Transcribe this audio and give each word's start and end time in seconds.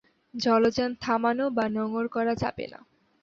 জলযান 0.33 0.91
থামানো 1.01 1.45
বা 1.49 1.65
নোঙর 1.69 2.05
করা 2.07 2.33
যাবে 2.35 2.65
না। 2.67 2.79